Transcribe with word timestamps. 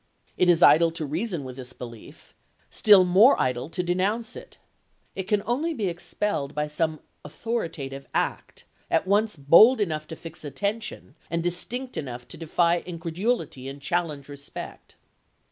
It 0.35 0.49
is 0.49 0.63
idle 0.63 0.89
to 0.93 1.05
reason 1.05 1.43
with 1.43 1.57
this 1.57 1.73
belief— 1.73 2.33
still 2.71 3.03
more 3.03 3.39
idle 3.39 3.69
to 3.69 3.83
denounce 3.83 4.35
it. 4.35 4.57
It 5.15 5.27
can 5.27 5.43
only 5.45 5.75
THE 5.75 5.85
JAQUESS 5.85 6.15
GILMORE 6.19 6.47
MISSION 6.47 6.53
219 6.53 6.57
be 6.57 6.63
expelled 6.63 6.91
by 6.91 6.97
some 6.97 7.07
authoritative 7.51 8.07
act, 8.15 8.65
at 8.89 9.05
once 9.05 9.35
bold 9.35 9.77
chap.ix. 9.77 9.85
enough 9.85 10.07
to 10.07 10.15
fix 10.15 10.43
attention 10.43 11.13
and 11.29 11.43
distinct 11.43 11.97
enough 11.97 12.27
to 12.29 12.37
defy 12.37 12.77
incredulity 12.79 13.67
and 13.67 13.79
challenge 13.79 14.27
respect. 14.27 14.95